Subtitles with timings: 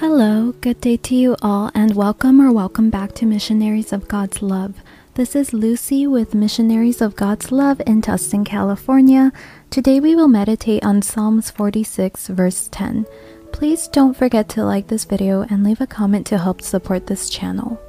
[0.00, 4.42] Hello, good day to you all, and welcome or welcome back to Missionaries of God's
[4.42, 4.74] Love.
[5.14, 9.32] This is Lucy with Missionaries of God's Love in Tustin, California.
[9.70, 13.06] Today we will meditate on Psalms 46, verse 10.
[13.52, 17.30] Please don't forget to like this video and leave a comment to help support this
[17.30, 17.80] channel.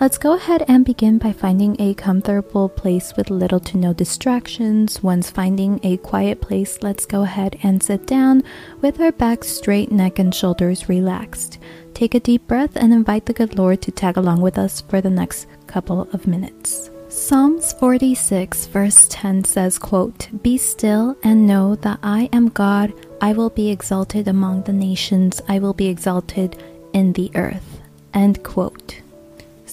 [0.00, 5.02] Let's go ahead and begin by finding a comfortable place with little to no distractions.
[5.04, 8.42] Once finding a quiet place, let's go ahead and sit down
[8.80, 11.58] with our back straight, neck and shoulders relaxed.
[11.94, 15.00] Take a deep breath and invite the good Lord to tag along with us for
[15.00, 16.90] the next couple of minutes.
[17.08, 22.92] Psalms 46 verse 10 says, quote, Be still and know that I am God.
[23.20, 25.40] I will be exalted among the nations.
[25.48, 26.60] I will be exalted
[26.92, 27.80] in the earth.
[28.12, 29.03] End quote.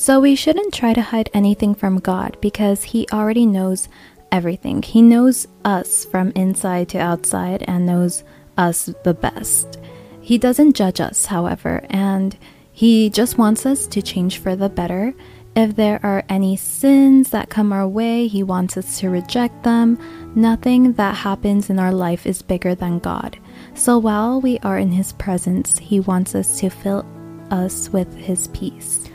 [0.01, 3.87] So we shouldn't try to hide anything from God because He already knows
[4.31, 4.81] everything.
[4.81, 8.23] He knows us from inside to outside and knows
[8.57, 9.77] us the best.
[10.19, 12.35] He doesn't judge us, however, and
[12.73, 15.13] He just wants us to change for the better.
[15.55, 19.99] If there are any sins that come our way, He wants us to reject them.
[20.33, 23.37] Nothing that happens in our life is bigger than God.
[23.75, 27.05] So while we are in His presence, He wants us to fill
[27.51, 29.10] us with His peace.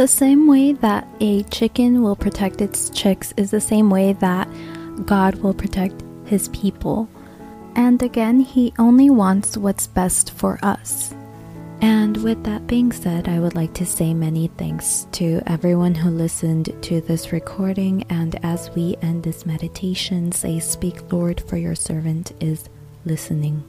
[0.00, 4.48] The same way that a chicken will protect its chicks is the same way that
[5.04, 7.06] God will protect his people.
[7.76, 11.14] And again, he only wants what's best for us.
[11.82, 16.08] And with that being said, I would like to say many thanks to everyone who
[16.08, 18.04] listened to this recording.
[18.08, 22.70] And as we end this meditation, say, Speak, Lord, for your servant is
[23.04, 23.64] listening.